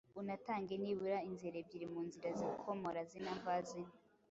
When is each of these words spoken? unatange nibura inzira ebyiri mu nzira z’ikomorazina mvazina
unatange 0.19 0.73
nibura 0.83 1.17
inzira 1.29 1.55
ebyiri 1.63 1.87
mu 1.93 2.01
nzira 2.07 2.29
z’ikomorazina 2.37 3.29
mvazina 3.39 3.93